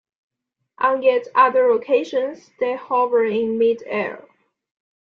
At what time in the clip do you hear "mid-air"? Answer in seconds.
3.59-4.27